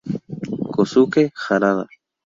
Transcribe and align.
Kosuke 0.73 1.21
Harada 1.43 1.85